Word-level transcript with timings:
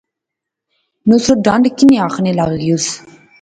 نصرت 1.09 1.37
ڈانڈا 1.45 1.69
کنے 1.77 1.97
آخنے 2.07 2.31
لاغیوس 2.37 2.85